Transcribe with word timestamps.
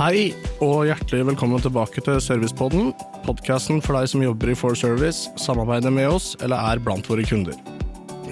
Hei 0.00 0.30
og 0.64 0.86
hjertelig 0.88 1.26
velkommen 1.28 1.60
tilbake 1.60 2.00
til 2.00 2.22
Servicepodden. 2.24 2.86
Podkasten 3.26 3.82
for 3.84 3.98
deg 3.98 4.06
som 4.08 4.22
jobber 4.24 4.48
i 4.48 4.54
For 4.56 4.72
Service, 4.72 5.28
samarbeider 5.36 5.92
med 5.92 6.08
oss 6.08 6.30
eller 6.40 6.56
er 6.56 6.80
blant 6.80 7.04
våre 7.10 7.20
kunder. 7.28 7.58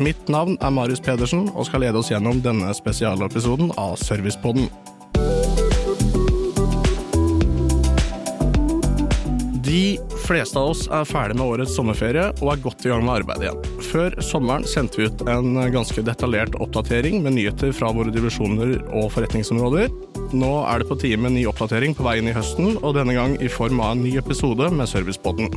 Mitt 0.01 0.31
navn 0.33 0.57
er 0.65 0.73
Marius 0.73 1.05
Pedersen 1.05 1.51
og 1.51 1.69
skal 1.69 1.85
lede 1.85 2.01
oss 2.01 2.09
gjennom 2.09 2.41
denne 2.41 2.73
spesialepisoden 2.73 3.75
av 3.77 3.99
Servicepodden. 4.01 4.71
De 9.69 9.83
fleste 10.29 10.61
av 10.61 10.75
oss 10.75 10.85
er 10.93 11.07
ferdig 11.09 11.39
med 11.39 11.47
årets 11.47 11.73
sommerferie 11.77 12.27
og 12.43 12.51
er 12.53 12.61
godt 12.61 12.85
i 12.85 12.91
gang 12.93 13.05
med 13.07 13.23
arbeidet 13.23 13.47
igjen. 13.47 13.81
Før 13.89 14.17
sommeren 14.25 14.67
sendte 14.69 15.01
vi 15.01 15.09
ut 15.09 15.25
en 15.31 15.57
ganske 15.73 16.05
detaljert 16.05 16.57
oppdatering 16.61 17.23
med 17.25 17.39
nyheter 17.39 17.73
fra 17.77 17.91
våre 17.97 18.13
divisjoner 18.13 18.77
og 18.93 19.09
forretningsområder. 19.15 19.89
Nå 20.37 20.53
er 20.69 20.83
det 20.83 20.91
på 20.91 20.99
tide 21.01 21.21
med 21.23 21.37
ny 21.37 21.47
oppdatering 21.49 21.97
på 21.97 22.05
veien 22.05 22.29
i 22.29 22.37
høsten, 22.37 22.77
og 22.83 22.97
denne 22.99 23.17
gang 23.17 23.39
i 23.41 23.49
form 23.53 23.81
av 23.81 23.95
en 23.95 24.05
ny 24.05 24.19
episode 24.21 24.69
med 24.75 24.91
Servicepodden. 24.91 25.49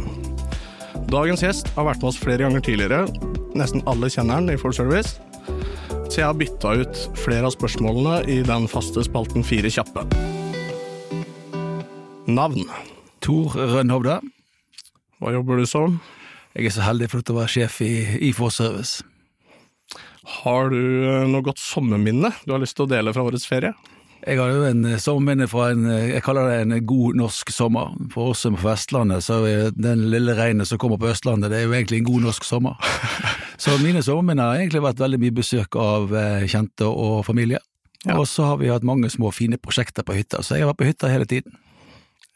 Dagens 1.12 1.44
gjest 1.44 1.74
har 1.76 1.90
vært 1.90 2.00
med 2.00 2.14
oss 2.14 2.22
flere 2.22 2.46
ganger 2.46 2.64
tidligere. 2.64 3.04
Nesten 3.60 3.84
alle 3.92 4.08
kjenner 4.14 4.40
han 4.40 4.52
i 4.54 4.60
Full 4.60 4.76
Service. 4.76 5.18
Så 6.08 6.22
jeg 6.22 6.28
har 6.30 6.38
bytta 6.40 6.76
ut 6.80 7.06
flere 7.20 7.48
av 7.48 7.56
spørsmålene 7.56 8.22
i 8.32 8.42
den 8.48 8.72
faste 8.72 9.04
spalten 9.08 9.44
Fire 9.48 9.72
kjappe. 9.72 10.08
Navn. 12.32 12.70
Tor 13.22 13.58
Rønhovde. 13.76 14.22
Hva 15.22 15.36
jobber 15.36 15.62
du 15.62 15.68
som? 15.70 16.00
Jeg 16.58 16.68
er 16.68 16.74
så 16.74 16.84
heldig 16.84 17.12
for 17.12 17.22
å 17.22 17.38
være 17.38 17.54
sjef 17.54 17.78
i, 17.86 17.94
IFO 18.32 18.48
Forservice. 18.48 19.04
Har 20.42 20.72
du 20.74 20.82
eh, 20.82 21.28
noe 21.30 21.46
godt 21.46 21.62
sommerminne 21.62 22.32
du 22.46 22.54
har 22.56 22.62
lyst 22.62 22.78
til 22.80 22.88
å 22.88 22.92
dele 22.92 23.14
fra 23.14 23.26
årets 23.28 23.46
ferie? 23.46 23.76
Jeg 24.22 24.38
har 24.38 24.52
jo 24.54 24.66
en 24.66 24.84
sommerminne 25.02 25.48
fra 25.50 25.72
en 25.74 25.86
jeg 25.90 26.22
kaller 26.26 26.50
det 26.50 26.58
en 26.62 26.76
god 26.90 27.22
norsk 27.22 27.54
sommer. 27.54 27.94
For 28.14 28.34
oss 28.34 28.44
som 28.46 28.58
er 28.58 28.62
på 28.62 28.70
Vestlandet, 28.70 29.26
så 29.26 29.40
er 29.50 29.72
den 29.78 30.08
lille 30.14 30.36
regnet 30.38 30.70
som 30.70 30.82
kommer 30.82 31.02
på 31.02 31.10
Østlandet, 31.14 31.54
det 31.54 31.62
er 31.62 31.68
jo 31.68 31.78
egentlig 31.78 32.02
en 32.02 32.10
god 32.10 32.28
norsk 32.30 32.46
sommer. 32.46 32.92
Så 33.62 33.76
mine 33.78 34.02
sommerminner 34.02 34.48
har 34.50 34.62
egentlig 34.64 34.82
vært 34.82 35.02
veldig 35.04 35.20
mye 35.22 35.34
besøk 35.38 35.78
av 35.78 36.14
eh, 36.18 36.48
kjente 36.50 36.88
og 36.90 37.20
familie. 37.28 37.62
Ja. 38.08 38.16
Og 38.18 38.26
så 38.26 38.48
har 38.50 38.58
vi 38.58 38.72
hatt 38.74 38.86
mange 38.88 39.12
små 39.14 39.30
fine 39.30 39.60
prosjekter 39.62 40.02
på 40.02 40.16
hytta, 40.18 40.42
så 40.42 40.58
jeg 40.58 40.66
har 40.66 40.72
vært 40.72 40.80
på 40.80 40.88
hytta 40.90 41.12
hele 41.12 41.28
tiden. 41.30 41.54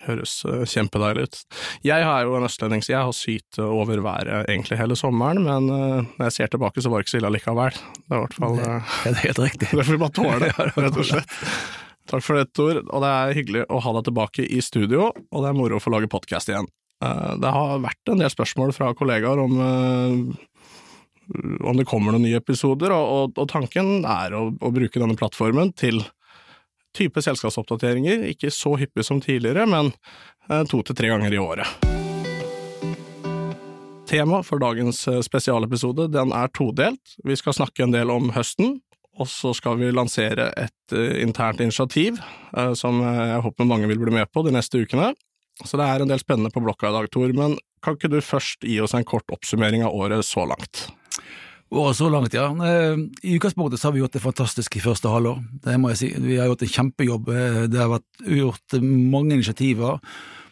Høres 0.06 0.38
uh, 0.48 0.64
kjempedeilig 0.70 1.26
ut. 1.28 1.40
Jeg 1.86 2.06
er 2.06 2.28
jo 2.28 2.36
en 2.38 2.48
østlending, 2.48 2.84
så 2.86 2.94
jeg 2.94 3.08
har 3.08 3.16
sytt 3.16 3.60
over 3.62 4.02
været 4.06 4.50
egentlig 4.52 4.80
hele 4.80 4.98
sommeren, 5.00 5.42
men 5.46 5.70
uh, 5.72 6.14
når 6.18 6.30
jeg 6.30 6.38
ser 6.38 6.54
tilbake, 6.54 6.84
så 6.84 6.92
var 6.92 7.02
det 7.02 7.08
ikke 7.08 7.16
så 7.16 7.22
ille 7.22 7.34
likevel. 7.36 7.82
Det 7.98 8.12
er 8.12 8.20
i 8.20 8.24
hvert 8.24 8.38
fall 8.40 8.60
Det, 8.60 8.70
Det 9.06 9.14
er 9.14 9.22
helt 9.24 9.44
riktig. 9.46 9.72
Det 9.76 9.84
får 9.84 9.98
vi 9.98 10.02
bare 10.06 10.18
tåle, 10.22 10.54
rett 10.86 11.02
og 11.04 11.10
slett. 11.12 11.38
Takk 12.06 12.22
for 12.22 12.38
det, 12.38 12.50
Tor, 12.54 12.84
og 12.84 13.02
det 13.02 13.12
er 13.12 13.38
hyggelig 13.40 13.62
å 13.74 13.80
ha 13.82 13.94
deg 13.98 14.04
tilbake 14.12 14.44
i 14.46 14.60
studio, 14.62 15.08
og 15.10 15.40
det 15.42 15.50
er 15.50 15.56
moro 15.58 15.80
å 15.80 15.82
få 15.82 15.90
lage 15.90 16.10
podkast 16.12 16.52
igjen. 16.52 16.68
Det 17.02 17.50
har 17.52 17.82
vært 17.82 18.12
en 18.14 18.22
del 18.22 18.30
spørsmål 18.30 18.76
fra 18.78 18.92
kollegaer 18.98 19.42
om 19.42 19.58
om 21.66 21.78
det 21.78 21.88
kommer 21.90 22.14
noen 22.14 22.26
nye 22.28 22.38
episoder, 22.38 22.94
og, 22.94 23.06
og, 23.16 23.40
og 23.42 23.50
tanken 23.50 24.06
er 24.06 24.36
å, 24.38 24.48
å 24.54 24.72
bruke 24.74 25.02
denne 25.02 25.18
plattformen 25.18 25.72
til 25.78 26.04
type 26.96 27.22
selskapsoppdateringer, 27.24 28.24
ikke 28.32 28.52
så 28.54 28.76
hyppig 28.80 29.06
som 29.06 29.22
tidligere, 29.24 29.68
men 29.70 29.92
to 30.70 30.82
til 30.86 30.98
tre 30.98 31.12
ganger 31.12 31.34
i 31.34 31.42
året. 31.42 31.92
Tema 34.06 34.42
for 34.46 34.62
dagens 34.62 35.02
spesialepisode 35.26 36.08
den 36.14 36.34
er 36.36 36.52
todelt. 36.54 37.16
Vi 37.26 37.36
skal 37.40 37.58
snakke 37.58 37.84
en 37.84 37.96
del 37.96 38.14
om 38.14 38.30
høsten, 38.36 38.78
og 39.16 39.30
så 39.32 39.54
skal 39.56 39.80
vi 39.80 39.94
lansere 39.96 40.52
et 40.60 40.96
uh, 40.96 41.16
internt 41.24 41.62
initiativ 41.64 42.20
som 42.76 43.00
jeg 43.02 43.40
håper 43.46 43.68
mange 43.68 43.88
vil 43.90 44.02
bli 44.02 44.14
med 44.16 44.30
på 44.32 44.44
de 44.46 44.54
neste 44.56 44.82
ukene. 44.84 45.14
Så 45.64 45.80
det 45.80 45.88
er 45.88 46.04
en 46.04 46.12
del 46.12 46.20
spennende 46.20 46.52
på 46.52 46.64
blokka 46.64 46.90
i 46.90 46.96
dag, 46.96 47.08
Tor, 47.12 47.32
men 47.36 47.56
kan 47.84 47.96
ikke 47.96 48.12
du 48.12 48.20
først 48.24 48.66
gi 48.66 48.76
oss 48.84 48.96
en 48.98 49.08
kort 49.08 49.30
oppsummering 49.32 49.86
av 49.88 49.96
året 49.96 50.26
så 50.28 50.44
langt? 50.50 50.88
Året 51.74 51.98
så 51.98 52.10
langt, 52.14 52.36
ja. 52.38 52.46
I 53.26 53.36
utgangspunktet 53.36 53.82
så 53.82 53.90
har 53.90 53.96
vi 53.96 54.04
gjort 54.04 54.14
det 54.14 54.22
fantastisk 54.22 54.76
i 54.78 54.84
første 54.84 55.10
halvår. 55.10 55.40
Det 55.66 55.78
må 55.82 55.90
jeg 55.92 56.02
si. 56.02 56.10
Vi 56.22 56.38
har 56.38 56.52
gjort 56.52 56.62
en 56.62 56.74
kjempejobb. 56.76 57.32
Det 57.74 57.80
har 57.82 57.90
vært 57.90 58.28
gjort 58.38 58.78
mange 58.84 59.34
initiativer. 59.34 59.98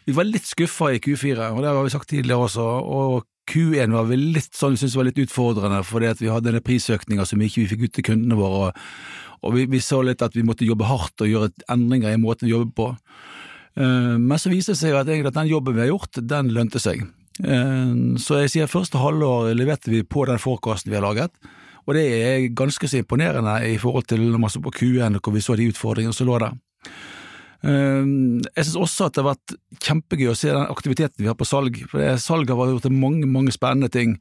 Vi 0.04 0.16
var 0.16 0.26
litt 0.28 0.44
skuffa 0.44 0.90
i 0.92 1.00
Q4, 1.00 1.52
og 1.54 1.62
det 1.62 1.70
har 1.70 1.86
vi 1.86 1.94
sagt 1.94 2.10
tidligere 2.10 2.48
også. 2.48 2.64
og 2.64 3.30
Q1 3.50 3.92
var 3.92 4.08
vi 4.08 4.18
litt 4.18 4.56
sånn, 4.56 4.74
vi 4.74 4.80
syntes 4.80 4.96
var 4.96 5.06
litt 5.08 5.20
utfordrende, 5.20 5.82
fordi 5.84 6.08
at 6.08 6.20
vi 6.22 6.30
hadde 6.32 6.48
denne 6.48 6.64
prisøkninga 6.64 7.26
som 7.28 7.42
ikke 7.44 7.62
vi 7.62 7.70
fikk 7.72 7.86
ut 7.86 7.94
til 7.96 8.06
kundene 8.10 8.38
våre. 8.38 8.70
Og 9.44 9.56
vi, 9.56 9.66
vi, 9.68 9.80
så 9.84 10.00
litt 10.04 10.24
at 10.24 10.36
vi 10.36 10.44
måtte 10.46 10.64
jobbe 10.64 10.88
hardt 10.88 11.20
og 11.20 11.28
gjøre 11.28 11.50
endringer 11.72 12.14
i 12.14 12.20
måten 12.20 12.48
vi 12.48 12.54
jobber 12.54 12.72
på. 12.78 12.88
Men 13.76 14.40
så 14.40 14.52
viste 14.52 14.72
det 14.72 14.80
seg 14.80 14.96
at 14.96 15.10
den 15.10 15.50
jobben 15.50 15.76
vi 15.76 15.84
har 15.84 15.92
gjort, 15.92 16.22
den 16.22 16.52
lønte 16.56 16.80
seg. 16.80 17.04
Så 17.34 18.38
jeg 18.44 18.50
sier 18.52 18.70
første 18.70 19.00
halvår 19.02 19.54
leverte 19.58 19.90
vi 19.90 20.04
på 20.06 20.22
den 20.28 20.38
forecasten 20.38 20.92
vi 20.92 20.98
har 21.00 21.02
laget, 21.02 21.34
og 21.84 21.96
det 21.96 22.04
er 22.14 22.46
ganske 22.56 22.88
så 22.88 23.00
imponerende 23.00 23.56
i 23.66 23.74
forhold 23.80 24.06
til 24.08 24.22
når 24.22 24.40
man 24.40 24.52
så 24.52 24.62
på 24.62 24.72
Q1 24.72 25.18
hvor 25.18 25.34
vi 25.34 25.42
så 25.42 25.56
de 25.58 25.66
utfordringene 25.72 26.14
som 26.14 26.30
lå 26.30 26.38
der. 26.40 26.54
Jeg 27.64 28.64
synes 28.66 28.76
også 28.76 29.06
at 29.08 29.16
det 29.16 29.22
har 29.24 29.32
vært 29.32 29.54
kjempegøy 29.84 30.28
å 30.30 30.36
se 30.36 30.52
den 30.52 30.66
aktiviteten 30.68 31.22
vi 31.22 31.30
har 31.30 31.36
på 31.38 31.48
salg, 31.48 31.78
for 31.88 32.20
salget 32.20 32.52
har 32.52 32.72
gjort 32.74 32.90
mange, 32.92 33.26
mange 33.26 33.54
spennende 33.56 33.88
ting. 33.92 34.18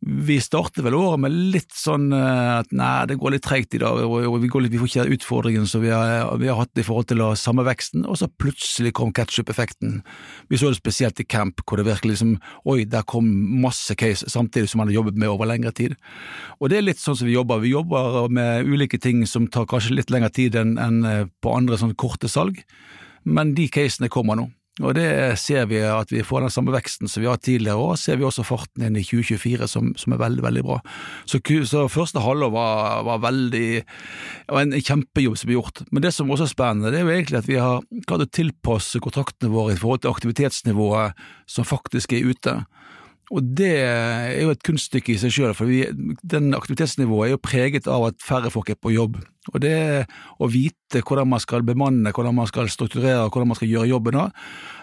Vi 0.00 0.36
startet 0.38 0.84
vel 0.86 0.94
året 0.94 1.18
med 1.24 1.34
litt 1.52 1.74
sånn 1.74 2.12
at 2.14 2.70
nei, 2.76 3.06
det 3.10 3.16
går 3.18 3.32
litt 3.34 3.42
treigt 3.42 3.74
i 3.74 3.80
dag, 3.82 3.98
og 4.06 4.36
vi, 4.38 4.46
litt, 4.46 4.70
vi 4.70 4.78
får 4.78 4.90
ikke 4.92 5.16
utfordringen 5.16 5.66
som 5.66 5.82
vi 5.82 5.90
har, 5.90 6.30
vi 6.38 6.46
har, 6.46 6.60
hatt 6.60 6.78
i 6.78 6.84
forhold 6.86 7.08
til 7.10 7.24
samme 7.34 7.64
veksten, 7.66 8.04
og 8.06 8.20
så 8.20 8.28
plutselig 8.30 8.92
kom 8.94 9.10
ketchup-effekten. 9.16 9.98
Vi 10.52 10.60
så 10.60 10.70
det 10.70 10.78
spesielt 10.78 11.18
i 11.18 11.26
camp, 11.26 11.64
hvor 11.66 11.82
det 11.82 11.88
virkelig 11.88 12.14
liksom 12.14 12.36
oi, 12.70 12.84
der 12.86 13.02
kom 13.10 13.26
masse 13.64 13.96
case 13.98 14.30
samtidig 14.30 14.70
som 14.70 14.84
man 14.84 14.92
har 14.92 15.00
jobbet 15.00 15.18
med 15.18 15.32
over 15.32 15.50
lengre 15.50 15.74
tid. 15.74 15.98
Og 16.62 16.70
det 16.70 16.78
er 16.78 16.86
litt 16.86 17.02
sånn 17.02 17.18
som 17.18 17.26
vi 17.26 17.34
jobber. 17.34 17.64
Vi 17.64 17.74
jobber 17.74 18.30
med 18.30 18.70
ulike 18.70 19.02
ting 19.02 19.26
som 19.26 19.50
tar 19.50 19.66
kanskje 19.66 19.98
litt 19.98 20.14
lengre 20.14 20.30
tid 20.30 20.60
enn 20.62 20.76
en 20.78 21.02
på 21.42 21.56
andre 21.58 21.80
sånn 21.80 21.98
korte 21.98 22.30
salg, 22.30 22.62
men 23.26 23.50
de 23.58 23.66
casene 23.72 24.12
kommer 24.12 24.38
nå. 24.38 24.46
Og 24.78 24.94
det 24.94 25.08
ser 25.40 25.66
vi 25.70 25.80
at 25.82 26.12
vi 26.12 26.22
får 26.26 26.44
den 26.44 26.52
samme 26.54 26.72
veksten 26.74 27.10
som 27.10 27.22
vi 27.24 27.28
har 27.30 27.40
tidligere, 27.42 27.78
år, 27.78 27.96
ser 27.98 28.18
vi 28.20 28.26
også 28.26 28.46
farten 28.46 28.84
inn 28.86 28.98
i 28.98 29.04
2024 29.06 29.68
som, 29.70 29.90
som 29.98 30.14
er 30.14 30.20
veldig, 30.22 30.44
veldig 30.44 30.64
bra. 30.66 30.78
Så, 31.28 31.40
så 31.66 31.86
første 31.90 32.22
halvår 32.22 32.52
var, 32.54 33.02
var 33.08 33.24
veldig 33.26 33.66
var 34.48 34.62
en 34.62 34.76
kjempejobb 34.78 35.38
som 35.38 35.50
ble 35.50 35.58
gjort. 35.58 35.82
Men 35.90 36.04
det 36.04 36.14
som 36.14 36.30
også 36.30 36.46
er 36.46 36.54
spennende, 36.54 36.92
det 36.94 37.02
er 37.02 37.08
jo 37.08 37.16
egentlig 37.16 37.40
at 37.42 37.50
vi 37.50 37.58
har 37.60 37.82
klart 38.06 38.26
å 38.26 38.30
tilpasse 38.38 39.02
kontraktene 39.02 39.52
våre 39.52 39.74
i 39.74 39.80
forhold 39.80 40.04
til 40.04 40.14
aktivitetsnivået 40.14 41.26
som 41.50 41.66
faktisk 41.66 42.14
er 42.14 42.30
ute. 42.30 42.60
Og 43.34 43.44
det 43.58 43.74
er 43.84 44.38
jo 44.40 44.52
et 44.54 44.62
kunststykke 44.64 45.12
i 45.12 45.18
seg 45.20 45.34
selv, 45.34 45.56
for 45.58 45.68
vi, 45.68 45.82
den 46.24 46.54
aktivitetsnivået 46.56 47.26
er 47.26 47.34
jo 47.34 47.42
preget 47.44 47.90
av 47.90 48.06
at 48.08 48.24
færre 48.24 48.52
folk 48.52 48.70
er 48.72 48.78
på 48.80 48.94
jobb. 48.94 49.18
Og 49.52 49.60
det 49.64 50.06
å 50.40 50.48
vite 50.52 51.02
hvordan 51.04 51.28
man 51.28 51.42
skal 51.42 51.64
bemanne, 51.64 52.12
hvordan 52.14 52.36
man 52.36 52.48
skal 52.48 52.70
strukturere, 52.72 53.28
hvordan 53.28 53.52
man 53.52 53.58
skal 53.58 53.70
gjøre 53.70 53.90
jobben 53.92 54.16
da, 54.16 54.26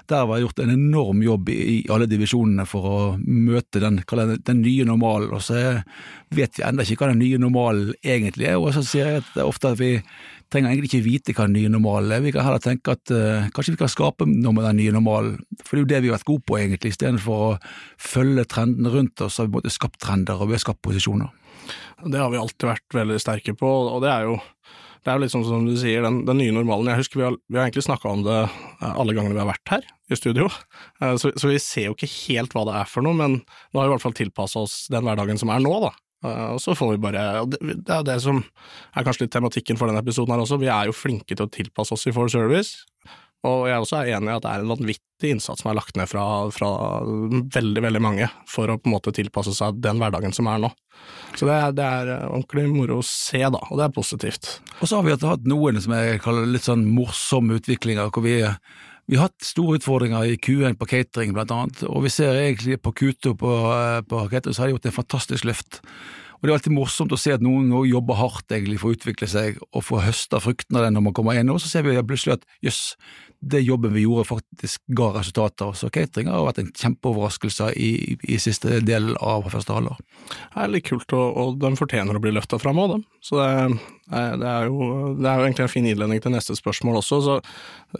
der 0.09 0.22
har 0.22 0.29
det 0.29 0.44
gjort 0.44 0.61
en 0.61 0.73
enorm 0.75 1.22
jobb 1.25 1.50
i 1.50 1.79
alle 1.89 2.06
divisjonene 2.09 2.67
for 2.69 2.85
å 2.89 3.00
møte 3.25 3.81
den, 3.81 3.97
den 4.45 4.62
nye 4.62 4.85
normalen. 4.85 5.33
Og 5.33 5.41
så 5.41 5.79
vet 6.35 6.59
vi 6.59 6.66
ennå 6.66 6.85
ikke 6.85 7.01
hva 7.01 7.12
den 7.13 7.23
nye 7.23 7.41
normalen 7.41 7.94
egentlig 8.06 8.51
er, 8.51 8.59
og 8.62 8.75
så 8.75 8.85
sier 8.85 9.09
jeg 9.09 9.23
at 9.23 9.41
ofte 9.45 9.73
at 9.73 9.81
vi 9.81 9.95
trenger 10.53 10.72
egentlig 10.72 10.91
ikke 10.91 11.06
vite 11.06 11.35
hva 11.35 11.47
den 11.47 11.57
nye 11.57 11.72
normalen 11.73 12.13
er, 12.16 12.23
vi 12.23 12.33
kan 12.35 12.45
heller 12.45 12.63
tenke 12.63 12.95
at 12.95 13.13
uh, 13.13 13.47
kanskje 13.56 13.75
vi 13.75 13.81
kan 13.81 13.91
skape 13.91 14.28
noe 14.29 14.56
med 14.56 14.67
den 14.67 14.79
nye 14.81 14.95
normalen, 14.95 15.39
for 15.61 15.75
det 15.75 15.79
er 15.79 15.83
jo 15.83 15.91
det 15.91 16.01
vi 16.03 16.11
har 16.11 16.17
vært 16.19 16.29
gode 16.29 16.45
på 16.47 16.59
egentlig, 16.59 16.94
istedenfor 16.94 17.45
å 17.47 17.51
følge 18.01 18.47
trendene 18.51 18.94
rundt 18.94 19.25
oss, 19.25 19.39
har 19.41 19.50
vi 19.51 19.73
skapt 19.73 20.01
trender 20.03 20.39
og 20.39 20.51
vi 20.51 20.57
har 20.57 20.63
skapt 20.63 20.83
posisjoner. 20.85 21.31
Det 22.06 22.19
har 22.22 22.29
vi 22.33 22.41
alltid 22.41 22.69
vært 22.69 23.00
veldig 23.00 23.17
sterke 23.22 23.56
på, 23.57 23.72
og 23.95 24.03
det 24.06 24.11
er 24.13 24.29
jo 24.29 24.38
det 25.06 25.12
er 25.13 25.19
jo 25.19 25.21
litt 25.21 25.33
sånn 25.36 25.44
som 25.45 25.65
du 25.68 25.75
sier, 25.77 26.01
den, 26.01 26.24
den 26.25 26.39
nye 26.42 26.53
normalen. 26.56 26.88
Jeg 26.89 27.03
husker 27.03 27.19
vi 27.19 27.25
har, 27.27 27.36
vi 27.45 27.59
har 27.59 27.68
egentlig 27.68 27.83
snakka 27.86 28.09
om 28.09 28.24
det 28.25 28.39
alle 28.81 29.13
gangene 29.13 29.36
vi 29.36 29.42
har 29.44 29.51
vært 29.51 29.74
her 29.75 29.83
i 30.09 30.18
studio, 30.18 30.47
så, 30.97 31.30
så, 31.30 31.45
vi 31.45 31.59
ser 31.62 31.92
jo 31.92 31.94
ikke 31.94 32.09
helt 32.09 32.56
hva 32.57 32.63
det 32.65 32.74
er 32.80 32.89
for 32.89 33.06
noe, 33.06 33.13
men 33.18 33.36
nå 33.38 33.77
har 33.77 33.86
vi 33.86 33.92
i 33.92 33.94
hvert 33.94 34.06
fall 34.06 34.18
tilpassa 34.18 34.63
oss 34.65 34.80
den 34.89 35.06
hverdagen 35.06 35.38
som 35.38 35.53
er 35.53 35.62
nå, 35.62 35.75
da. 35.83 35.92
Og 36.56 36.60
så 36.63 36.75
får 36.77 36.95
vi 36.95 37.04
bare 37.06 37.45
det 37.50 37.94
er 37.94 38.06
det 38.07 38.18
som 38.24 38.42
er 38.42 39.06
kanskje 39.06 39.25
litt 39.25 39.36
tematikken 39.36 39.80
for 39.80 39.89
denne 39.89 40.04
episoden 40.04 40.33
her 40.36 40.44
også. 40.44 40.60
Vi 40.62 40.72
er 40.72 40.89
jo 40.89 40.95
flinke 40.95 41.36
til 41.36 41.45
å 41.45 41.51
tilpasse 41.51 41.95
oss 41.95 42.07
i 42.10 42.16
For 42.16 42.31
Service. 42.31 42.83
Og 43.45 43.68
jeg 43.69 43.81
også 43.81 44.00
er 44.00 44.16
enig 44.18 44.31
i 44.31 44.36
at 44.36 44.45
det 44.45 44.51
er 44.51 44.63
en 44.63 44.72
vanvittig 44.72 45.31
innsats 45.36 45.62
som 45.62 45.69
er 45.69 45.77
lagt 45.77 45.98
ned 46.00 46.10
fra, 46.10 46.24
fra, 46.54 46.69
veldig, 47.54 47.83
veldig 47.86 48.01
mange 48.01 48.30
for 48.50 48.72
å 48.72 48.77
på 48.80 48.89
en 48.89 48.95
måte 48.95 49.13
tilpasse 49.16 49.54
seg 49.54 49.77
den 49.83 50.01
hverdagen 50.01 50.33
som 50.36 50.50
er 50.50 50.63
nå. 50.63 50.72
Så 51.38 51.45
det 51.45 51.54
er, 51.54 51.75
det 51.77 51.86
er 51.86 52.12
ordentlig 52.25 52.66
moro 52.71 53.00
å 53.01 53.06
se, 53.06 53.44
da, 53.44 53.62
og 53.69 53.78
det 53.78 53.86
er 53.86 53.94
positivt. 53.95 54.50
Og 54.80 54.89
så 54.89 54.98
har 54.98 55.06
vi 55.06 55.13
hatt 55.13 55.48
noen 55.50 55.78
som 55.83 55.94
jeg 55.98 56.24
kaller 56.25 56.50
litt 56.50 56.66
sånn 56.66 56.88
morsomme 56.89 57.60
utviklinger, 57.60 58.10
hvor 58.10 58.25
vi 58.25 58.39
vi 59.06 59.18
har 59.19 59.30
hatt 59.30 59.46
store 59.46 59.78
utfordringer 59.80 60.25
i 60.25 60.38
Q1 60.42 60.80
på 60.80 60.88
catering, 60.90 61.34
blant 61.36 61.54
annet, 61.54 61.84
og 61.86 62.06
vi 62.07 62.13
ser 62.13 62.38
egentlig 62.40 62.80
på 62.81 62.94
Q2 62.98 63.36
på, 63.38 63.52
på 64.10 64.22
catering 64.31 64.56
så 64.56 64.63
har 64.63 64.72
de 64.72 64.78
gjort 64.78 64.88
en 64.90 65.00
fantastisk 65.00 65.46
løft. 65.46 65.81
Og 66.35 66.45
det 66.45 66.51
er 66.51 66.57
alltid 66.57 66.75
morsomt 66.75 67.13
å 67.15 67.19
se 67.19 67.35
at 67.35 67.43
noen 67.43 67.69
nå 67.71 67.85
jobber 67.89 68.19
hardt 68.19 68.51
egentlig 68.51 68.81
for 68.81 68.91
å 68.91 68.97
utvikle 68.97 69.29
seg 69.29 69.61
og 69.71 69.85
få 69.87 70.01
høste 70.03 70.41
frukten 70.43 70.77
av 70.77 70.85
det 70.85 70.91
når 70.95 71.07
man 71.07 71.15
kommer 71.17 71.39
inn, 71.39 71.51
og 71.53 71.61
så 71.63 71.71
ser 71.71 71.87
vi 71.87 71.95
plutselig 72.05 72.39
at 72.39 72.45
jøss, 72.65 72.81
det 73.45 73.61
jobben 73.61 73.93
vi 73.93 74.05
gjorde 74.05 74.25
faktisk 74.29 74.81
ga 74.97 75.11
resultater. 75.19 75.73
Så 75.77 75.91
catering 75.93 76.31
har 76.31 76.45
vært 76.47 76.63
en 76.63 76.71
kjempeoverraskelse 76.73 77.71
i, 77.77 77.91
i 78.25 78.39
siste 78.41 78.79
del 78.85 79.11
av 79.21 79.45
første 79.53 79.75
halvår. 79.75 79.99
Det 80.31 80.63
er 80.63 80.71
litt 80.71 80.87
kult, 80.87 81.13
og, 81.13 81.37
og 81.41 81.59
den 81.61 81.77
fortjener 81.77 82.17
å 82.17 82.23
bli 82.23 82.33
løfta 82.33 82.57
fram 82.61 82.81
òg, 82.81 82.95
dem. 82.95 83.03
Så 83.25 83.37
det, 83.37 83.49
det, 84.41 84.49
er 84.49 84.67
jo, 84.69 84.89
det, 85.19 85.29
er 85.29 85.39
jo, 85.39 85.45
egentlig 85.45 85.65
en 85.65 85.73
fin 85.75 85.89
innledning 85.89 86.23
til 86.23 86.33
neste 86.33 86.57
spørsmål 86.57 86.99
også. 87.01 87.21
Så 87.25 87.37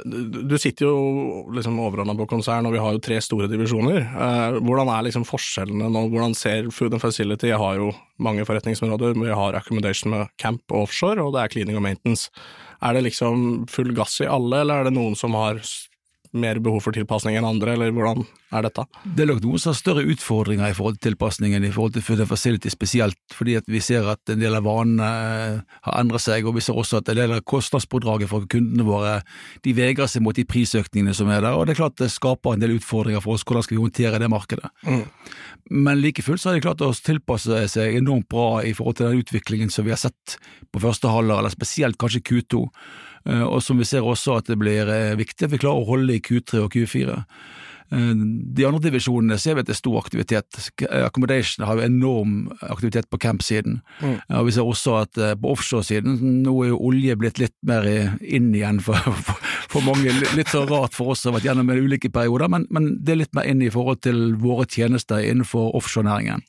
du 0.06 0.58
sitter 0.62 0.88
jo 0.88 1.46
liksom 1.54 1.78
overordna 1.84 2.18
på 2.18 2.30
konsern, 2.30 2.66
og 2.66 2.76
vi 2.76 2.82
har 2.82 2.96
jo 2.96 3.04
tre 3.06 3.20
store 3.24 3.50
divisjoner. 3.52 4.02
Eh, 4.02 4.60
hvordan 4.66 4.92
er 4.94 5.08
liksom 5.10 5.26
forskjellene 5.30 5.92
nå? 5.94 6.08
Hvordan 6.14 6.38
ser 6.38 6.72
Food 6.74 6.98
and 6.98 7.04
Facility? 7.04 7.52
Jeg 7.52 7.62
har 7.62 7.82
jo 7.82 7.92
mange 8.22 8.46
forretningsområder. 8.48 9.18
Vi 9.20 9.34
har 9.34 9.58
accommodation 9.58 10.14
med 10.14 10.32
camp 10.42 10.64
og 10.72 10.86
offshore, 10.86 11.24
og 11.24 11.34
det 11.36 11.42
er 11.42 11.54
cleaning 11.56 11.80
og 11.80 11.86
maintenance. 11.86 12.32
Er 12.82 12.96
det 12.96 13.06
liksom 13.08 13.66
full 13.72 13.94
gass 13.96 14.20
i 14.24 14.30
alle, 14.30 14.62
eller 14.62 14.82
er 14.82 14.90
det 14.90 14.96
noen 14.96 15.18
som 15.20 15.36
har 15.38 15.62
mer 16.36 16.60
behov 16.64 16.84
for 16.86 16.96
tilpasning 16.96 17.38
enn 17.40 17.48
andre, 17.48 17.76
eller 17.76 17.94
hvordan 17.96 18.26
er 18.56 18.66
dette? 18.68 18.86
Det 19.04 19.24
er 19.24 19.30
nok 19.32 19.42
noen 19.44 19.62
som 19.62 19.72
har 19.72 19.80
større 19.80 20.06
utfordringer 20.12 20.72
i 20.72 20.76
forhold 20.78 21.00
til 21.00 21.14
tilpasningen, 21.14 21.66
i 21.66 21.72
forhold 21.74 21.96
til 21.96 22.06
Food 22.06 22.24
Facility 22.30 22.72
spesielt, 22.74 23.20
fordi 23.34 23.58
vi 23.72 23.82
ser 23.84 24.08
at 24.12 24.34
en 24.34 24.42
del 24.42 24.58
av 24.58 24.68
vanene 24.68 25.08
eh, 25.08 25.58
har 25.88 26.00
endret 26.02 26.26
seg, 26.26 26.48
og 26.48 26.58
vi 26.58 26.66
ser 26.66 26.78
også 26.80 27.02
at 27.02 27.12
en 27.12 27.20
del 27.20 27.36
av 27.38 27.44
kostnadspådraget 27.48 28.32
for 28.32 28.48
kundene 28.52 28.88
våre 28.88 29.18
de 29.66 29.76
vegrer 29.78 30.12
seg 30.12 30.26
mot 30.26 30.38
de 30.38 30.46
prisøkningene 30.48 31.16
som 31.18 31.32
er 31.32 31.44
der, 31.46 31.56
og 31.56 31.66
det 31.66 31.76
er 31.76 31.84
klart 31.84 32.00
det 32.02 32.12
skaper 32.14 32.56
en 32.56 32.64
del 32.64 32.78
utfordringer 32.78 33.24
for 33.24 33.38
oss, 33.38 33.48
hvordan 33.48 33.66
skal 33.66 33.78
vi 33.78 33.84
håndtere 33.84 34.22
det 34.22 34.32
markedet. 34.32 34.72
Mm. 34.86 35.04
Men 35.70 36.02
like 36.02 36.22
fullt 36.22 36.42
så 36.42 36.52
har 36.52 36.60
de 36.60 36.66
klart 36.66 36.84
å 36.86 36.92
tilpasse 36.94 37.64
seg 37.74 37.98
enormt 37.98 38.30
bra 38.30 38.62
i 38.62 38.76
forhold 38.78 39.00
til 39.00 39.10
den 39.10 39.24
utviklingen 39.24 39.74
som 39.74 39.88
vi 39.88 39.96
har 39.96 40.02
sett 40.02 40.38
på 40.72 40.82
første 40.84 41.10
halvår, 41.10 41.42
eller 41.42 41.54
spesielt 41.54 41.98
kanskje 42.02 42.22
Q2. 42.28 42.66
Eh, 43.30 43.44
og 43.46 43.62
som 43.64 43.82
vi 43.82 43.88
ser 43.88 44.06
også 44.06 44.40
at 44.40 44.50
det 44.52 44.60
blir 44.62 44.90
eh, 44.92 45.18
viktig 45.18 45.48
at 45.48 45.54
vi 45.54 45.62
klarer 45.62 45.84
å 45.84 45.90
holde 45.90 46.18
i 46.18 46.24
Q3 46.24 46.62
og 46.62 46.76
Q4. 46.76 47.16
Eh, 47.96 48.12
de 48.58 48.68
andre 48.68 48.84
divisjonene 48.84 49.38
ser 49.42 49.58
vi 49.58 49.64
at 49.64 49.70
det 49.70 49.76
er 49.76 49.80
stor 49.80 49.98
aktivitet. 50.02 50.60
Accommodation 50.86 51.66
har 51.66 51.80
jo 51.80 51.88
enorm 51.88 52.36
aktivitet 52.70 53.10
på 53.10 53.20
camp-siden. 53.22 53.80
Mm. 54.02 54.18
Og 54.40 54.50
vi 54.50 54.56
ser 54.56 54.70
også 54.70 54.98
at 55.02 55.22
på 55.42 55.54
offshore-siden, 55.56 56.20
nå 56.46 56.56
er 56.64 56.74
jo 56.74 56.82
olje 56.92 57.18
blitt 57.22 57.42
litt 57.42 57.56
mer 57.66 57.88
inn 58.22 58.52
igjen 58.54 58.82
for, 58.86 59.02
for, 59.28 59.54
for 59.74 59.88
mange. 59.88 60.14
Litt 60.38 60.54
så 60.54 60.66
rart 60.70 60.98
for 60.98 61.16
oss 61.16 61.26
som 61.26 61.34
har 61.34 61.42
vært 61.42 61.52
gjennom 61.52 61.74
ulike 61.74 62.14
perioder, 62.14 62.52
men, 62.52 62.70
men, 62.70 62.94
det 63.02 63.16
er 63.16 63.24
litt 63.26 63.38
mer 63.38 63.50
inn 63.50 63.66
i 63.66 63.74
forhold 63.74 64.06
til 64.06 64.36
våre 64.42 64.70
tjenester 64.70 65.24
innenfor 65.26 65.74
offshorenæringen. 65.78 66.46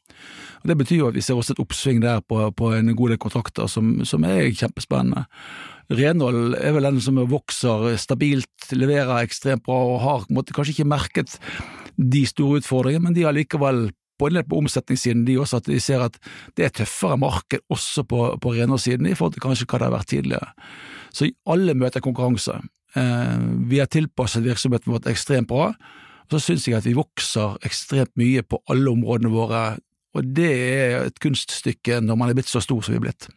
Og 0.62 0.68
Det 0.70 0.78
betyr 0.78 1.00
jo 1.00 1.08
at 1.10 1.18
vi 1.18 1.24
ser 1.24 1.38
også 1.38 1.56
et 1.56 1.62
oppsving 1.62 2.02
der 2.02 2.20
på, 2.20 2.50
på 2.56 2.72
en 2.74 2.94
god 2.96 3.14
del 3.14 3.20
kontrakter 3.22 3.68
som, 3.70 3.98
som 4.04 4.24
er 4.24 4.48
kjempespennende. 4.50 5.26
Renhold 5.92 6.56
er 6.58 6.74
vel 6.74 6.88
den 6.88 7.00
som 7.02 7.20
vokser 7.30 7.92
stabilt, 8.00 8.70
leverer 8.74 9.20
ekstremt 9.22 9.62
bra 9.66 9.76
og 9.92 10.00
har 10.02 10.26
måtte, 10.34 10.54
kanskje 10.56 10.74
ikke 10.74 10.90
merket 10.90 11.36
de 11.96 12.24
store 12.26 12.60
utfordringene, 12.60 13.06
men 13.06 13.16
de 13.16 13.24
har 13.26 13.36
likevel 13.36 13.88
på 14.18 14.30
en 14.30 14.38
del 14.38 14.46
på 14.48 14.58
omsetningssiden 14.62 15.26
de 15.26 15.36
også 15.40 15.60
at 15.60 15.68
de 15.68 15.78
ser 15.82 16.02
at 16.06 16.16
det 16.56 16.66
er 16.66 16.74
tøffere 16.80 17.18
marked 17.20 17.62
også 17.72 18.06
på, 18.08 18.22
på 18.40 18.54
renholdssiden 18.56 19.08
i 19.10 19.14
forhold 19.14 19.36
til 19.36 19.44
kanskje 19.44 19.68
hva 19.68 19.80
det 19.80 19.88
har 19.88 19.94
vært 19.94 20.10
tidligere. 20.12 20.50
Så 21.12 21.28
alle 21.48 21.76
møter 21.76 22.04
konkurranse. 22.04 22.58
Eh, 22.96 23.36
vi 23.68 23.80
har 23.82 23.90
tilpasset 23.92 24.44
virksomheten 24.44 24.92
vår 24.92 25.10
ekstremt 25.12 25.50
bra, 25.52 25.70
og 26.26 26.34
så 26.34 26.40
syns 26.42 26.66
jeg 26.66 26.78
at 26.78 26.88
vi 26.88 26.96
vokser 26.96 27.58
ekstremt 27.66 28.14
mye 28.18 28.42
på 28.42 28.58
alle 28.72 28.90
områdene 28.90 29.30
våre, 29.30 29.62
og 30.16 30.32
det 30.36 30.48
er 30.52 30.96
et 31.04 31.20
kunststykke 31.22 32.00
når 32.04 32.18
man 32.18 32.32
er 32.32 32.38
blitt 32.38 32.50
så 32.50 32.62
stor 32.64 32.82
som 32.84 32.96
vi 32.96 33.00
er 33.00 33.06
blitt. 33.06 33.28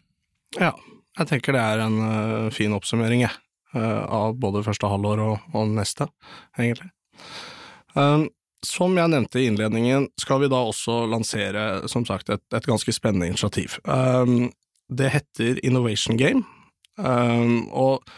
Ja, 0.57 0.73
jeg 1.19 1.29
tenker 1.29 1.55
det 1.55 1.61
er 1.61 1.83
en 1.83 1.99
uh, 1.99 2.49
fin 2.55 2.73
oppsummering, 2.75 3.25
jeg, 3.25 3.35
uh, 3.75 4.03
av 4.05 4.37
både 4.39 4.63
første 4.65 4.89
halvår 4.89 5.23
og, 5.25 5.49
og 5.53 5.73
neste, 5.75 6.07
egentlig. 6.57 6.91
Um, 7.97 8.29
som 8.65 8.95
jeg 8.99 9.11
nevnte 9.11 9.39
i 9.39 9.47
innledningen, 9.47 10.09
skal 10.19 10.41
vi 10.43 10.49
da 10.51 10.61
også 10.67 11.05
lansere, 11.11 11.65
som 11.91 12.05
sagt, 12.07 12.31
et, 12.31 12.43
et 12.55 12.67
ganske 12.67 12.93
spennende 12.95 13.29
initiativ. 13.31 13.77
Um, 13.85 14.49
det 14.89 15.13
heter 15.13 15.61
Innovation 15.65 16.19
Game, 16.19 16.43
um, 16.97 17.69
og 17.69 18.09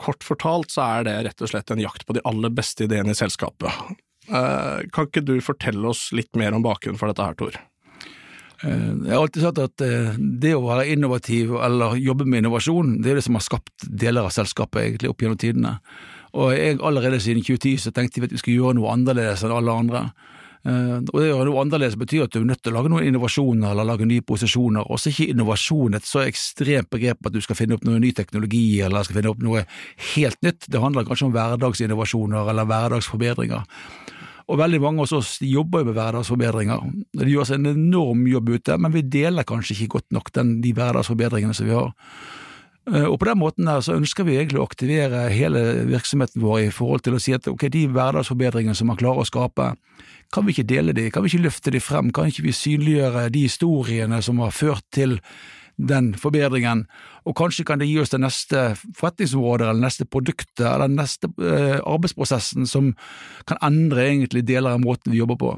kort 0.00 0.24
fortalt 0.24 0.72
så 0.72 0.86
er 0.98 1.08
det 1.08 1.16
rett 1.26 1.42
og 1.44 1.50
slett 1.52 1.72
en 1.72 1.82
jakt 1.82 2.06
på 2.08 2.16
de 2.16 2.22
aller 2.28 2.52
beste 2.54 2.86
ideene 2.86 3.12
i 3.12 3.18
selskapet. 3.18 3.72
Uh, 4.30 4.86
kan 4.94 5.08
ikke 5.08 5.24
du 5.26 5.36
fortelle 5.44 5.90
oss 5.90 6.08
litt 6.16 6.30
mer 6.38 6.54
om 6.56 6.64
bakgrunnen 6.64 7.00
for 7.00 7.10
dette 7.10 7.26
her, 7.26 7.36
Tor? 7.38 7.58
Eh, 8.62 8.88
jeg 9.06 9.14
har 9.14 9.22
alltid 9.22 9.44
sagt 9.44 9.60
at 9.62 9.84
eh, 9.84 10.16
det 10.18 10.52
å 10.56 10.64
være 10.66 10.88
innovativ 10.92 11.54
eller 11.56 11.96
jobbe 12.00 12.26
med 12.28 12.42
innovasjon, 12.42 12.98
det 13.00 13.12
er 13.12 13.20
det 13.20 13.26
som 13.26 13.38
har 13.38 13.46
skapt 13.46 13.86
deler 13.86 14.26
av 14.28 14.34
selskapet 14.34 14.82
egentlig 14.84 15.12
opp 15.12 15.24
gjennom 15.24 15.40
tidene. 15.40 15.78
Og 16.36 16.52
jeg 16.54 16.78
allerede 16.86 17.22
siden 17.22 17.42
2010 17.42 17.86
så 17.86 17.94
tenkte 17.94 18.20
vi 18.20 18.28
at 18.28 18.34
vi 18.36 18.42
skulle 18.42 18.60
gjøre 18.60 18.76
noe 18.78 18.92
annerledes 18.92 19.42
enn 19.46 19.54
alle 19.56 19.78
andre. 19.82 20.02
Eh, 20.60 20.98
og 21.00 21.14
det 21.16 21.24
å 21.24 21.30
gjøre 21.30 21.48
noe 21.48 21.64
annerledes 21.64 21.96
betyr 22.00 22.26
at 22.26 22.34
du 22.34 22.42
er 22.42 22.50
nødt 22.50 22.60
til 22.60 22.74
å 22.74 22.76
lage 22.76 22.92
noen 22.92 23.08
innovasjoner 23.08 23.72
eller 23.72 23.88
lage 23.88 24.08
nye 24.08 24.24
posisjoner. 24.28 24.84
Også 24.92 25.08
ikke 25.14 25.30
innovasjon 25.32 25.96
et 25.96 26.06
så 26.06 26.26
ekstremt 26.26 26.92
begrep 26.92 27.26
at 27.26 27.36
du 27.36 27.40
skal 27.44 27.56
finne 27.58 27.78
opp 27.78 27.88
noe 27.88 28.02
ny 28.02 28.12
teknologi 28.16 28.82
eller 28.84 29.08
skal 29.08 29.22
finne 29.22 29.32
opp 29.32 29.40
noe 29.44 29.64
helt 30.12 30.40
nytt. 30.44 30.68
Det 30.68 30.84
handler 30.84 31.08
kanskje 31.08 31.30
om 31.30 31.36
hverdagsinnovasjoner 31.38 32.52
eller 32.52 32.68
hverdagsforbedringer. 32.68 33.64
Og 34.50 34.58
veldig 34.58 34.80
mange 34.82 35.04
av 35.04 35.12
oss 35.20 35.36
jobber 35.46 35.84
jo 35.84 35.90
med 35.90 35.94
hverdagsforbedringer. 35.94 36.84
Det 37.14 37.28
gjøres 37.30 37.52
en 37.54 37.70
enorm 37.70 38.24
jobb 38.26 38.50
ute, 38.56 38.76
men 38.82 38.94
vi 38.94 39.06
deler 39.06 39.46
kanskje 39.46 39.76
ikke 39.76 39.96
godt 39.98 40.16
nok 40.16 40.32
den, 40.34 40.56
de 40.64 40.72
hverdagsforbedringene 40.74 41.54
som 41.54 41.68
vi 41.68 41.76
har. 41.76 41.92
Eh, 42.90 43.06
og 43.06 43.18
på 43.20 43.28
den 43.28 43.38
måten 43.38 43.68
her 43.70 43.84
så 43.84 43.94
ønsker 43.98 44.26
vi 44.26 44.38
egentlig 44.40 44.62
å 44.62 44.66
aktivere 44.66 45.28
hele 45.30 45.62
virksomheten 45.90 46.42
vår 46.42 46.64
i 46.64 46.72
forhold 46.74 47.04
til 47.06 47.16
å 47.16 47.22
si 47.22 47.34
at 47.36 47.46
ok, 47.50 47.68
de 47.70 47.86
hverdagsforbedringene 47.92 48.74
som 48.76 48.90
man 48.90 48.98
klarer 49.00 49.22
å 49.22 49.28
skape, 49.28 49.70
kan 50.34 50.46
vi 50.46 50.54
ikke 50.54 50.68
dele 50.70 50.94
de, 50.96 51.08
kan 51.10 51.24
vi 51.24 51.32
ikke 51.32 51.46
løfte 51.46 51.72
de 51.74 51.82
frem, 51.82 52.10
kan 52.14 52.30
ikke 52.30 52.46
vi 52.46 52.54
synliggjøre 52.54 53.28
de 53.34 53.46
historiene 53.46 54.20
som 54.22 54.42
har 54.42 54.54
ført 54.54 54.86
til 54.94 55.18
den 55.88 56.12
forbedringen, 56.18 56.84
og 57.24 57.36
kanskje 57.38 57.64
kan 57.68 57.80
det 57.80 57.88
gi 57.88 57.98
oss 58.02 58.12
det 58.12 58.20
neste 58.22 58.64
forretningsområdet 58.98 59.68
eller 59.68 59.86
neste 59.86 60.06
produktet 60.08 60.66
eller 60.66 60.88
den 60.88 61.00
neste 61.00 61.30
eh, 61.40 61.78
arbeidsprosessen 61.80 62.68
som 62.68 62.94
kan 63.48 63.60
endre 63.64 64.06
egentlig 64.08 64.46
deler 64.48 64.76
av 64.76 64.84
måten 64.84 65.12
vi 65.12 65.20
jobber 65.20 65.40
på. 65.40 65.56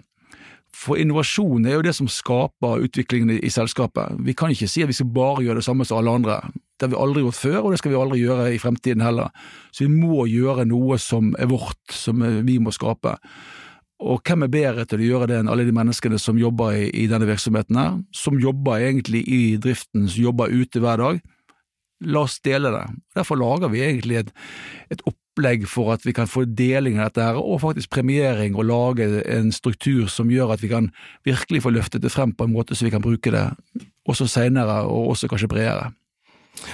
For 0.72 0.96
innovasjon 0.96 1.66
er 1.68 1.76
jo 1.76 1.84
det 1.84 1.92
som 1.94 2.08
skaper 2.08 2.82
utviklingen 2.86 3.34
i, 3.36 3.50
selskapet. 3.52 4.16
Vi 4.24 4.34
kan 4.34 4.52
ikke 4.54 4.70
si 4.70 4.82
at 4.82 4.88
vi 4.88 4.96
skal 4.96 5.10
bare 5.12 5.44
gjøre 5.44 5.60
det 5.60 5.66
samme 5.66 5.84
som 5.84 6.00
alle 6.00 6.14
andre. 6.16 6.38
Det 6.80 6.88
har 6.88 6.94
vi 6.94 7.02
aldri 7.02 7.24
gjort 7.26 7.38
før, 7.38 7.58
og 7.60 7.72
det 7.72 7.80
skal 7.82 7.92
vi 7.92 7.98
aldri 8.00 8.22
gjøre 8.22 8.46
i 8.54 8.60
fremtiden 8.62 9.04
heller. 9.04 9.28
Så 9.70 9.84
vi 9.84 9.92
må 9.92 10.24
gjøre 10.30 10.64
noe 10.70 10.96
som 10.98 11.34
er 11.38 11.50
vårt, 11.52 11.82
som 11.92 12.24
vi 12.46 12.56
må 12.58 12.72
skape. 12.72 13.18
Og 14.02 14.22
hvem 14.26 14.46
er 14.46 14.50
bedre 14.50 14.86
til 14.88 15.02
å 15.02 15.06
gjøre 15.06 15.28
det 15.30 15.38
enn 15.40 15.50
alle 15.52 15.66
de 15.66 15.74
menneskene 15.74 16.18
som 16.20 16.38
jobber 16.40 16.74
i, 16.74 16.88
i 17.04 17.06
denne 17.10 17.28
virksomheten 17.28 17.78
her, 17.78 18.00
som 18.14 18.40
jobber 18.42 18.82
egentlig 18.82 19.22
i 19.30 19.42
driften, 19.62 20.08
som 20.10 20.26
jobber 20.26 20.50
ute 20.50 20.82
hver 20.82 21.02
dag? 21.02 21.22
La 22.02 22.24
oss 22.26 22.40
dele 22.42 22.72
det. 22.74 22.86
Derfor 23.14 23.38
lager 23.38 23.70
vi 23.70 23.84
egentlig 23.86 24.18
et, 24.24 24.32
et 24.90 25.04
opplegg 25.06 25.68
for 25.70 25.92
at 25.94 26.02
vi 26.06 26.14
kan 26.16 26.26
få 26.26 26.44
deling 26.50 26.98
av 26.98 27.12
dette, 27.12 27.28
her, 27.28 27.38
og 27.38 27.62
faktisk 27.62 27.92
premiering, 27.94 28.58
og 28.58 28.66
lage 28.72 29.22
en 29.30 29.54
struktur 29.54 30.10
som 30.10 30.30
gjør 30.32 30.56
at 30.56 30.64
vi 30.64 30.72
kan 30.72 30.90
virkelig 31.28 31.62
få 31.62 31.74
løftet 31.74 32.02
det 32.02 32.10
frem 32.10 32.34
på 32.34 32.48
en 32.48 32.56
måte 32.56 32.74
så 32.74 32.88
vi 32.88 32.94
kan 32.94 33.04
bruke 33.04 33.30
det 33.30 33.46
også 34.10 34.26
senere, 34.26 34.82
og 34.90 35.14
også 35.14 35.30
kanskje 35.30 35.52
bredere. 35.52 35.92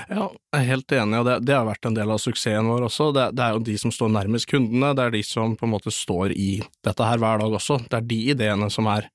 Ja, 0.09 0.28
jeg 0.52 0.59
er 0.59 0.66
helt 0.68 0.95
enig, 0.95 1.21
og 1.21 1.28
det, 1.28 1.37
det, 1.49 1.54
har 1.57 1.68
vært 1.68 1.88
en 1.88 1.97
del 1.97 2.11
av 2.12 2.21
suksessen 2.23 2.68
vår 2.71 2.88
også. 2.88 3.11
Det, 3.16 3.28
det, 3.37 3.45
er 3.45 3.57
jo 3.57 3.66
de 3.68 3.76
som 3.80 3.92
står 3.95 4.11
nærmest 4.14 4.49
kundene, 4.50 4.95
det 4.97 5.04
er 5.04 5.14
de 5.14 5.23
som 5.26 5.54
på 5.59 5.68
en 5.68 5.75
måte 5.75 5.92
står 5.95 6.35
i 6.37 6.50
dette 6.87 7.07
her 7.07 7.21
hver 7.23 7.40
dag 7.42 7.57
også. 7.61 7.80
Det 7.87 8.00
er 8.00 8.11
de 8.11 8.18
ideene 8.35 8.71
som 8.73 8.88
er 8.90 9.09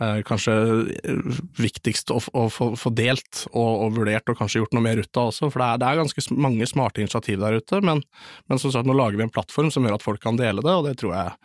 eh, 0.00 0.20
kanskje 0.26 0.54
viktigst 1.60 2.12
å, 2.14 2.20
å 2.20 2.46
få 2.50 2.94
delt 2.96 3.44
og, 3.52 3.70
og, 3.70 3.96
vurdert, 3.98 4.30
og 4.30 4.38
kanskje 4.42 4.62
gjort 4.62 4.76
noe 4.76 4.86
mer 4.86 5.02
ut 5.02 5.22
av 5.22 5.32
også. 5.32 5.50
For 5.50 5.62
det 5.62 5.68
er, 5.68 5.82
det 5.82 5.90
er 5.90 6.02
ganske 6.02 6.38
mange 6.48 6.70
smarte 6.70 7.04
initiativ 7.04 7.42
der 7.42 7.58
ute, 7.60 7.82
men, 7.86 8.04
men, 8.46 8.62
som 8.62 8.74
sagt, 8.74 8.88
nå 8.88 8.96
lager 8.96 9.20
vi 9.20 9.26
en 9.26 9.34
plattform 9.34 9.72
som 9.74 9.86
gjør 9.86 9.98
at 9.98 10.06
folk 10.06 10.22
kan 10.24 10.40
dele 10.40 10.64
det, 10.66 10.76
og 10.76 10.86
det 10.88 10.96
tror 11.02 11.16
jeg 11.16 11.36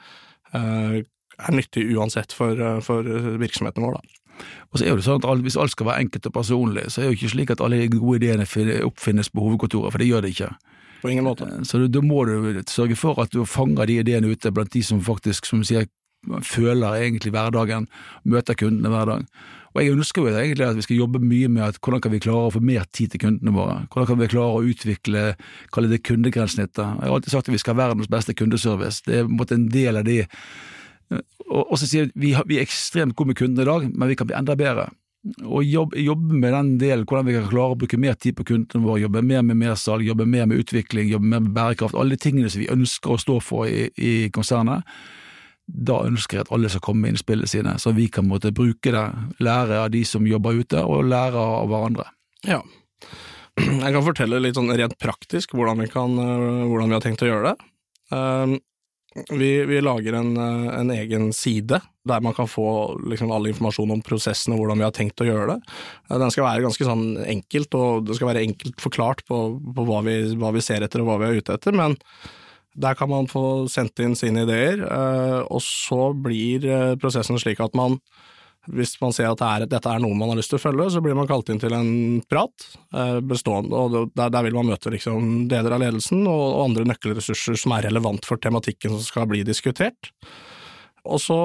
eh, 0.59 1.01
er 1.35 1.57
nyttig 1.57 1.89
uansett 1.95 2.31
for, 2.35 2.59
for 2.85 3.15
virksomheten 3.41 3.83
vår. 3.83 3.99
da. 3.99 4.25
Og 4.71 4.79
så 4.79 4.85
er 4.85 4.95
det 4.95 5.05
sånn 5.05 5.21
at 5.23 5.43
Hvis 5.45 5.57
alt 5.57 5.71
skal 5.71 5.89
være 5.89 6.05
enkelt 6.05 6.29
og 6.29 6.33
personlig, 6.33 6.87
så 6.91 7.01
er 7.01 7.05
det 7.05 7.11
jo 7.13 7.19
ikke 7.19 7.33
slik 7.35 7.51
at 7.51 7.61
alle 7.63 7.81
de 7.81 7.99
gode 7.99 8.21
ideene 8.21 8.47
oppfinnes 8.85 9.29
på 9.29 9.43
hovedkontoret, 9.45 9.91
for 9.91 10.01
det 10.01 10.07
gjør 10.09 10.25
det 10.25 10.33
ikke. 10.35 10.53
På 11.01 11.11
ingen 11.11 11.27
måte. 11.27 11.45
Eh, 11.45 11.63
så 11.63 11.87
da 11.87 12.01
må 12.01 12.25
du 12.25 12.63
sørge 12.67 12.97
for 12.99 13.19
at 13.21 13.31
du 13.31 13.45
fanger 13.45 13.85
de 13.85 13.99
ideene 14.01 14.31
ute 14.31 14.51
blant 14.51 14.73
de 14.73 14.83
som 14.83 15.01
faktisk, 15.01 15.45
som 15.45 15.63
sier, 15.63 15.87
føler 16.41 17.03
egentlig 17.03 17.29
hverdagen, 17.35 17.85
møter 18.25 18.57
kundene 18.57 18.89
hver 18.89 19.05
dag. 19.05 19.27
Og 19.75 19.81
Jeg 19.83 19.91
ønsker 19.91 20.23
jo 20.23 20.31
egentlig 20.31 20.65
at 20.65 20.77
vi 20.77 20.85
skal 20.85 21.01
jobbe 21.01 21.19
mye 21.19 21.49
med 21.51 21.63
at 21.65 21.77
hvordan 21.83 22.01
kan 22.01 22.13
vi 22.13 22.21
klare 22.23 22.47
å 22.47 22.53
få 22.55 22.61
mer 22.63 22.85
tid 22.95 23.11
til 23.11 23.19
kundene 23.25 23.51
våre. 23.51 23.81
Hvordan 23.91 24.07
kan 24.07 24.21
vi 24.21 24.29
klare 24.31 24.55
å 24.55 24.63
utvikle 24.63 25.23
kall 25.75 25.89
det 25.91 25.99
kundegrensnittet. 26.07 26.79
Jeg 26.79 27.03
har 27.03 27.11
alltid 27.11 27.35
sagt 27.35 27.49
at 27.49 27.53
vi 27.53 27.59
skal 27.59 27.75
ha 27.75 27.89
verdens 27.89 28.09
beste 28.09 28.33
kundeservice. 28.33 29.03
Det 29.03 29.19
er 29.19 29.27
på 29.27 29.33
en 29.33 29.41
måte 29.41 29.57
en 29.59 29.67
del 29.73 29.99
av 29.99 30.07
de 30.07 30.21
og, 31.13 31.63
og 31.63 31.79
så 31.79 31.88
sier 31.89 32.12
vi, 32.15 32.33
vi 32.50 32.59
er 32.59 32.65
ekstremt 32.65 33.15
gode 33.15 33.33
med 33.33 33.39
kundene 33.39 33.65
i 33.65 33.69
dag, 33.69 33.89
men 33.93 34.12
vi 34.12 34.17
kan 34.19 34.29
bli 34.29 34.38
enda 34.38 34.55
bedre. 34.59 34.89
og 35.41 35.63
jobbe, 35.65 35.97
jobb 35.97 36.31
med 36.31 36.53
den 36.53 36.71
delen, 36.77 37.05
hvordan 37.09 37.25
vi 37.25 37.33
kan 37.33 37.50
klare 37.50 37.74
å 37.74 37.77
bruke 37.81 37.97
mer 37.97 38.13
tid 38.13 38.35
på 38.38 38.45
kundene 38.45 38.85
våre, 38.85 39.01
jobbe 39.01 39.24
mer 39.25 39.41
med 39.41 39.57
mersalg, 39.57 40.05
jobbe 40.05 40.25
mer 40.29 40.45
med 40.45 40.62
utvikling, 40.62 41.09
jobbe 41.09 41.31
mer 41.31 41.41
med 41.41 41.53
bærekraft, 41.55 41.97
alle 41.97 42.13
de 42.13 42.21
tingene 42.21 42.50
som 42.50 42.62
vi 42.62 42.69
ønsker 42.69 43.15
å 43.15 43.21
stå 43.21 43.39
for 43.41 43.69
i, 43.69 43.88
i 43.97 44.29
konsernet. 44.33 44.85
Da 45.65 46.03
ønsker 46.05 46.38
jeg 46.38 46.45
at 46.45 46.51
alle 46.53 46.69
skal 46.69 46.83
komme 46.85 47.05
med 47.05 47.15
innspillene 47.15 47.50
sine, 47.50 47.77
så 47.81 47.93
vi 47.97 48.05
kan 48.13 48.27
måtte 48.29 48.53
bruke 48.53 48.93
det, 48.93 49.05
lære 49.41 49.81
av 49.88 49.89
de 49.95 50.03
som 50.05 50.27
jobber 50.29 50.62
ute, 50.62 50.83
og 50.85 51.09
lære 51.09 51.41
av 51.41 51.71
hverandre. 51.74 52.05
Ja. 52.45 52.62
Jeg 53.55 53.95
kan 53.95 54.03
fortelle 54.03 54.41
litt 54.43 54.57
sånn 54.59 54.74
rent 54.75 54.97
praktisk 55.01 55.55
hvordan 55.55 55.79
vi, 55.81 55.89
kan, 55.89 56.13
øh, 56.19 56.65
hvordan 56.69 56.91
vi 56.91 56.97
har 56.97 57.03
tenkt 57.05 57.24
å 57.25 57.29
gjøre 57.29 57.53
det. 57.53 57.69
Um, 58.13 58.57
vi, 59.15 59.65
vi, 59.65 59.81
lager 59.81 60.13
en, 60.13 60.38
øh, 60.38 60.79
en, 60.79 60.91
egen 60.91 61.34
side 61.34 61.79
der 62.05 62.22
man 62.22 62.34
kan 62.36 62.48
få 62.48 63.00
liksom 63.07 63.31
all 63.31 63.48
informasjon 63.48 63.93
om 63.95 64.01
prosessen 64.03 64.53
og 64.53 64.60
hvordan 64.60 64.81
vi 64.81 64.86
har 64.86 64.93
tenkt 64.95 65.22
å 65.24 65.27
gjøre 65.27 65.53
det. 65.53 65.75
Uh, 66.10 66.17
den 66.19 66.34
skal 66.34 66.45
være 66.45 66.65
ganske 66.67 66.86
sånn 66.86 67.05
enkelt, 67.24 67.77
og 67.79 68.05
det 68.05 68.17
skal 68.19 68.29
være 68.34 68.43
enkelt 68.45 68.84
forklart 68.84 69.24
på, 69.29 69.39
på 69.77 69.86
hva, 69.88 70.01
vi, 70.05 70.19
hva, 70.36 70.51
vi, 70.53 70.63
ser 70.65 70.86
etter 70.86 71.01
og 71.01 71.10
hva 71.10 71.17
vi 71.22 71.29
er 71.29 71.39
ute 71.39 71.55
etter, 71.55 71.75
men 71.75 71.98
der 72.75 72.98
kan 73.00 73.07
man 73.07 73.29
få 73.31 73.65
sendt 73.72 74.03
inn 74.03 74.17
sine 74.19 74.43
ideer, 74.43 74.84
uh, 74.84 75.48
og 75.48 75.63
så 75.63 76.12
blir 76.12 76.67
prosessen 77.01 77.39
slik 77.41 77.63
at 77.63 77.77
man 77.77 78.01
hvis 78.74 78.95
man 79.01 79.13
ser 79.15 79.29
at 79.29 79.41
det 79.41 79.48
er, 79.48 79.67
dette 79.75 79.91
er 79.91 80.01
noe 80.01 80.17
man 80.17 80.31
har 80.31 80.39
lyst 80.39 80.51
til 80.53 80.60
å 80.60 80.63
følge, 80.63 80.88
så 80.93 81.01
blir 81.03 81.17
man 81.17 81.29
kalt 81.29 81.50
inn 81.53 81.62
til 81.62 81.75
en 81.75 81.91
prat 82.29 82.67
eh, 82.95 83.19
bestående, 83.25 83.77
og 83.77 84.12
der, 84.17 84.31
der 84.34 84.48
vil 84.48 84.57
man 84.57 84.72
møte 84.72 84.93
liksom 84.93 85.45
deler 85.51 85.77
av 85.77 85.84
ledelsen 85.84 86.24
og, 86.24 86.43
og, 86.48 86.63
andre 86.65 86.88
nøkkelressurser 86.91 87.60
som 87.62 87.75
er 87.75 87.88
relevant 87.89 88.25
for 88.27 88.41
tematikken 88.41 88.95
som 88.95 89.05
skal 89.05 89.29
bli 89.29 89.43
diskutert. 89.48 90.12
Og 91.05 91.22
så 91.22 91.38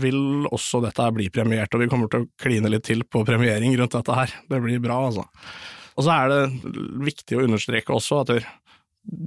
vil 0.00 0.48
også 0.48 0.80
dette 0.80 1.10
bli 1.12 1.28
premiert, 1.32 1.74
og 1.76 1.84
vi 1.84 1.90
kommer 1.92 2.08
til 2.08 2.24
å 2.24 2.30
kline 2.40 2.72
litt 2.72 2.86
til 2.88 3.04
på 3.04 3.20
premiering 3.28 3.76
rundt 3.76 3.98
dette 3.98 4.16
her. 4.16 4.32
Det 4.48 4.62
blir 4.64 4.80
bra, 4.80 5.02
altså. 5.10 5.26
Og 5.98 6.06
så 6.06 6.14
er 6.14 6.32
det 6.32 6.72
viktig 7.04 7.36
å 7.36 7.44
understreke 7.44 7.92
også 7.92 8.22
at 8.22 8.32
det, 8.38 8.42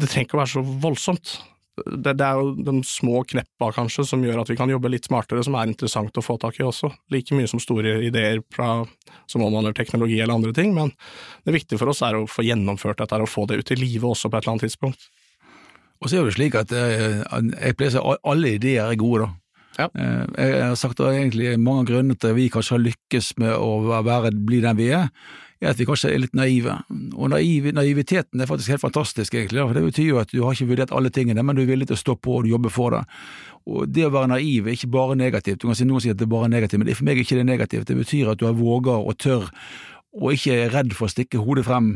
trenger 0.08 0.26
ikke 0.26 0.40
å 0.40 0.42
være 0.42 0.54
så 0.56 0.64
voldsomt 0.64 1.36
det, 1.80 2.14
det, 2.20 2.26
er 2.26 2.40
jo 2.40 2.52
de 2.68 2.74
små 2.86 3.22
kneppa, 3.28 3.72
kanskje, 3.76 4.04
som 4.08 4.24
gjør 4.26 4.42
at 4.42 4.52
vi 4.52 4.58
kan 4.60 4.70
jobbe 4.72 4.92
litt 4.92 5.08
smartere, 5.08 5.44
som 5.46 5.56
er 5.56 5.70
interessant 5.70 6.18
å 6.20 6.24
få 6.24 6.36
tak 6.42 6.60
i 6.60 6.66
også. 6.68 6.92
Like 7.14 7.36
mye 7.38 7.50
som 7.50 7.62
store 7.64 7.98
ideer 8.06 8.42
fra, 8.54 8.82
som 9.32 9.46
omhandler 9.46 9.76
teknologi 9.78 10.20
eller 10.20 10.36
andre 10.36 10.54
ting, 10.58 10.74
men 10.76 10.92
det 11.48 11.56
viktige 11.56 11.80
for 11.82 11.94
oss 11.94 12.04
er 12.06 12.20
å 12.20 12.28
få 12.30 12.46
gjennomført 12.46 13.00
dette 13.02 13.22
og 13.24 13.32
få 13.32 13.48
det 13.50 13.62
ut 13.62 13.74
i 13.74 13.80
livet 13.80 14.10
også 14.10 14.30
på 14.30 14.38
et 14.38 14.44
eller 14.44 14.58
annet 14.58 14.68
tidspunkt. 14.68 15.08
Og 16.02 16.10
så 16.10 16.18
er 16.18 16.28
det 16.28 16.36
slik 16.36 16.58
at 16.58 16.74
eh, 16.74 17.22
jeg 17.22 17.78
pleier 17.78 18.02
å 18.02 18.16
si 18.18 18.26
alle 18.34 18.56
ideer 18.58 18.90
er 18.90 19.00
gode, 19.00 19.28
da. 19.28 19.38
Ja. 19.80 19.88
Eh, 19.96 20.26
jeg 20.36 20.66
har 20.66 20.76
sagt 20.80 21.00
det 21.00 21.14
egentlig 21.14 21.54
mange 21.62 21.88
grunner 21.88 22.18
til 22.20 22.34
at 22.34 22.38
vi 22.38 22.50
kanskje 22.52 22.76
har 22.76 22.84
lykkes 22.90 23.32
med 23.40 23.56
å 23.56 24.02
være, 24.04 24.34
bli 24.36 24.60
den 24.66 24.80
vi 24.80 24.92
er 24.98 25.08
er 25.62 25.72
at 25.72 25.80
vi 25.80 25.86
kanskje 25.86 26.10
er 26.10 26.24
litt 26.24 26.36
naive. 26.38 26.74
Og 27.14 27.30
naiv, 27.30 27.68
naiviteten 27.78 28.42
er 28.42 28.50
faktisk 28.50 28.74
helt 28.74 28.84
fantastisk, 28.84 29.36
egentlig. 29.38 29.62
For 29.62 29.78
det 29.78 29.86
betyr 29.86 30.08
jo 30.10 30.20
at 30.22 30.34
du 30.34 30.42
har 30.42 30.58
ikke 30.58 30.72
vurdert 30.74 30.94
alle 30.98 31.12
tingene, 31.14 31.46
men 31.46 31.58
du 31.58 31.64
er 31.64 31.70
villig 31.70 31.92
til 31.92 32.00
å 32.00 32.02
stå 32.02 32.18
på 32.18 32.40
og 32.40 32.50
jobbe 32.50 32.72
for 32.74 32.98
det. 32.98 33.04
Og 33.70 33.90
det 33.94 34.08
å 34.08 34.14
være 34.14 34.32
naiv 34.34 34.68
er 34.68 34.78
ikke 34.78 34.90
bare 34.92 35.18
negativt. 35.20 35.62
Du 35.62 35.68
kan 35.70 35.78
si 35.78 35.86
Noen 35.86 36.02
sier 36.02 36.16
at 36.16 36.22
det 36.22 36.26
er 36.26 36.34
bare 36.34 36.50
negativt, 36.50 36.82
men 36.82 36.98
for 36.98 37.08
meg 37.08 37.20
er 37.20 37.28
ikke 37.28 37.38
det 37.38 37.48
negativt. 37.50 37.88
Det 37.90 37.98
betyr 38.00 38.34
at 38.34 38.42
du 38.42 38.48
har 38.50 38.58
våga 38.58 38.98
og 38.98 39.20
tør, 39.22 39.52
og 40.18 40.34
ikke 40.34 40.58
er 40.64 40.74
redd 40.74 40.98
for 40.98 41.08
å 41.08 41.14
stikke 41.14 41.44
hodet 41.46 41.68
frem. 41.70 41.94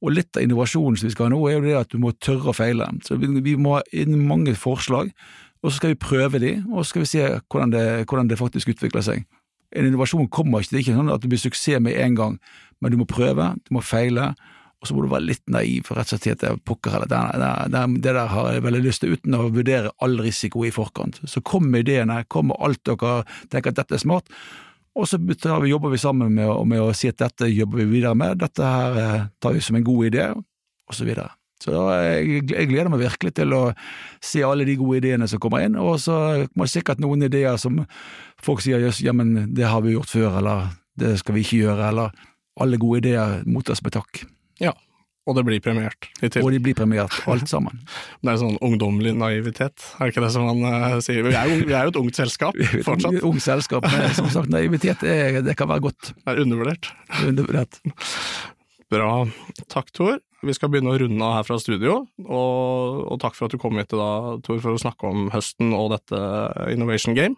Og 0.00 0.14
litt 0.14 0.38
av 0.38 0.46
innovasjonen 0.46 0.96
som 0.96 1.10
vi 1.10 1.12
skal 1.12 1.28
ha 1.28 1.34
nå, 1.34 1.42
er 1.48 1.58
jo 1.58 1.66
det 1.66 1.76
at 1.82 1.90
du 1.92 1.98
må 2.00 2.14
tørre 2.16 2.54
å 2.54 2.56
feile. 2.56 2.86
Så 3.04 3.18
vi 3.20 3.56
må 3.58 3.76
ha 3.76 3.82
inn 3.92 4.16
mange 4.28 4.54
forslag, 4.56 5.10
og 5.60 5.68
så 5.68 5.76
skal 5.76 5.92
vi 5.92 6.00
prøve 6.00 6.40
de, 6.40 6.54
og 6.70 6.84
så 6.84 6.92
skal 6.92 7.04
vi 7.04 7.10
se 7.10 7.26
hvordan 7.50 7.74
det, 7.74 7.84
hvordan 8.06 8.30
det 8.30 8.38
faktisk 8.40 8.72
utvikler 8.72 9.04
seg. 9.04 9.26
En 9.76 9.86
innovasjon 9.86 10.30
kommer 10.32 10.64
ikke, 10.64 10.72
det 10.72 10.78
er 10.78 10.84
ikke 10.86 10.96
sånn 10.96 11.12
at 11.12 11.22
det 11.22 11.30
blir 11.30 11.42
suksess 11.42 11.82
med 11.84 11.98
en 12.00 12.16
gang, 12.18 12.38
men 12.80 12.92
du 12.92 12.98
må 13.00 13.06
prøve, 13.08 13.52
du 13.66 13.76
må 13.76 13.82
feile, 13.84 14.32
og 14.80 14.88
så 14.88 14.96
må 14.96 15.04
du 15.04 15.10
være 15.12 15.28
litt 15.28 15.44
naiv 15.52 15.84
for 15.88 16.00
rett 16.00 16.12
og 16.16 16.22
slett 16.22 16.44
at 16.48 16.62
pokker 16.64 16.94
heller, 16.94 17.10
det, 17.10 17.20
det, 17.74 17.82
det, 18.00 18.14
der 18.16 18.32
har 18.32 18.48
jeg 18.54 18.64
veldig 18.64 18.80
lyst 18.86 19.04
til, 19.04 19.12
uten 19.12 19.36
å 19.36 19.50
vurdere 19.52 19.92
all 20.00 20.16
risiko 20.24 20.64
i 20.64 20.72
forkant. 20.72 21.20
Så 21.28 21.42
kom 21.44 21.68
ideene, 21.76 22.22
kom 22.32 22.48
med 22.48 22.60
alt 22.64 22.80
dere 22.88 23.20
tenker 23.52 23.74
at 23.74 23.82
dette 23.82 23.98
er 23.98 24.04
smart, 24.06 24.32
og 24.96 25.06
så 25.06 25.20
jobber 25.68 25.92
vi 25.92 26.00
sammen 26.00 26.32
med, 26.34 26.48
med, 26.66 26.80
å 26.82 26.94
si 26.96 27.10
at 27.12 27.20
dette 27.20 27.50
jobber 27.52 27.84
vi 27.84 27.90
videre 27.92 28.16
med, 28.18 28.40
dette 28.40 28.64
her 28.64 28.96
eh, 28.98 29.28
tar 29.38 29.54
vi 29.54 29.62
som 29.62 29.76
en 29.78 29.86
god 29.86 30.08
idé, 30.08 30.30
og 30.32 30.96
så 30.96 31.06
videre. 31.06 31.28
Så 31.60 31.74
jeg, 31.76 32.40
jeg, 32.48 32.68
gleder 32.70 32.88
meg 32.88 33.02
virkelig 33.02 33.34
til 33.36 33.52
å 33.52 33.60
se 34.24 34.40
alle 34.46 34.64
de 34.64 34.78
gode 34.80 35.02
ideene 35.02 35.28
som 35.28 35.42
kommer 35.42 35.66
inn, 35.66 35.76
og 35.76 35.98
så 36.00 36.16
kommer 36.48 36.66
det 36.66 36.72
sikkert 36.72 37.02
noen 37.04 37.28
ideer 37.28 37.60
som 37.60 37.82
folk 38.40 38.64
sier 38.64 38.80
jøss, 38.80 39.02
ja, 39.04 39.12
men 39.12 39.52
det 39.54 39.68
har 39.68 39.84
vi 39.84 39.92
gjort 39.92 40.10
før, 40.10 40.40
eller 40.40 40.72
det 41.00 41.18
skal 41.20 41.36
vi 41.36 41.44
ikke 41.44 41.60
gjøre, 41.66 41.92
eller 41.92 42.26
alle 42.60 42.78
gode 42.80 43.02
ideer 43.04 43.40
mottas 43.48 43.82
med 43.84 43.94
takk. 43.96 44.24
Ja, 44.60 44.74
og 45.28 45.36
det 45.36 45.44
blir 45.46 45.60
premiert. 45.62 46.08
Og 46.40 46.48
de 46.52 46.60
blir 46.62 46.76
premiert, 46.76 47.14
alt 47.30 47.50
sammen. 47.52 47.82
det 48.24 48.32
er 48.32 48.40
sånn 48.40 48.56
ungdommelig 48.64 49.12
naivitet, 49.20 49.84
er 49.98 50.08
det 50.08 50.14
ikke 50.14 50.24
det 50.24 50.32
som 50.34 50.48
man 50.48 50.62
uh, 50.64 50.96
sier? 51.04 51.22
Vi 51.26 51.34
er, 51.36 51.50
vi 51.60 51.74
er, 51.74 51.84
jo, 51.86 51.92
et 51.92 52.00
ungt 52.00 52.18
selskap 52.18 52.56
fortsatt. 52.88 53.18
Et 53.20 53.28
ungt 53.28 53.44
selskap, 53.44 53.86
men 53.86 54.16
som 54.16 54.30
sagt, 54.32 54.50
naivitet 54.56 55.04
er, 55.06 55.42
det 55.46 55.56
kan 55.58 55.70
være 55.70 55.86
godt. 55.90 56.14
Det 56.16 56.34
er 56.34 56.42
undervurdert. 56.46 56.90
Undervurdert. 57.20 57.80
Bra. 58.90 59.12
Takk, 59.70 59.92
Tor. 59.94 60.18
Vi 60.40 60.54
skal 60.56 60.70
begynne 60.72 60.94
å 60.94 60.98
runde 60.98 61.20
av 61.20 61.34
her 61.36 61.44
fra 61.46 61.58
studio, 61.60 61.98
og, 62.24 63.00
og 63.12 63.18
takk 63.20 63.36
for 63.36 63.46
at 63.46 63.52
du 63.52 63.60
kom 63.60 63.76
hit 63.76 63.92
i 63.92 64.00
dag, 64.00 64.40
Tor, 64.46 64.56
for 64.64 64.72
å 64.72 64.80
snakke 64.80 65.10
om 65.10 65.28
høsten 65.34 65.74
og 65.76 65.92
dette 65.92 66.20
Innovation 66.72 67.14
Game. 67.18 67.36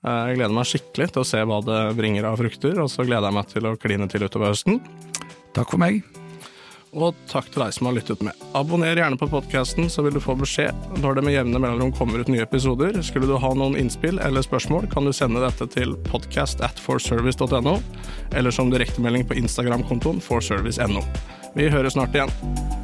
Jeg 0.00 0.38
gleder 0.38 0.54
meg 0.56 0.68
skikkelig 0.68 1.10
til 1.12 1.20
å 1.20 1.28
se 1.28 1.42
hva 1.44 1.58
det 1.64 1.80
bringer 1.98 2.24
av 2.30 2.40
frukter, 2.40 2.78
og 2.80 2.88
så 2.88 3.04
gleder 3.04 3.28
jeg 3.28 3.36
meg 3.36 3.50
til 3.50 3.68
å 3.68 3.76
kline 3.76 4.08
til 4.08 4.24
utover 4.24 4.54
høsten. 4.54 4.80
Takk 5.52 5.74
for 5.74 5.82
meg. 5.82 6.00
Og 6.90 7.14
takk 7.30 7.52
til 7.52 7.62
deg 7.62 7.74
som 7.76 7.86
har 7.86 7.94
lyttet 7.94 8.22
med. 8.26 8.38
Abonner 8.58 8.98
gjerne 8.98 9.18
på 9.20 9.28
podkasten, 9.30 9.86
så 9.92 10.02
vil 10.02 10.16
du 10.16 10.22
få 10.24 10.34
beskjed 10.40 10.98
når 11.04 11.18
det 11.20 11.24
med 11.26 11.36
jevne 11.36 11.60
mellomrom 11.62 11.92
kommer 11.94 12.18
ut 12.18 12.32
nye 12.32 12.42
episoder. 12.42 12.98
Skulle 13.06 13.30
du 13.30 13.36
ha 13.38 13.52
noen 13.54 13.78
innspill 13.78 14.18
eller 14.24 14.42
spørsmål, 14.46 14.88
kan 14.90 15.06
du 15.06 15.14
sende 15.14 15.44
dette 15.44 15.68
til 15.70 15.94
podcast 16.08 16.64
at 16.66 16.82
forservice.no, 16.82 17.78
eller 18.34 18.56
som 18.56 18.72
direktemelding 18.72 19.28
på 19.28 19.38
Instagram-kontoen 19.44 20.24
forservice.no. 20.24 21.04
Vi 21.54 21.70
høres 21.70 21.94
snart 21.98 22.16
igjen. 22.16 22.79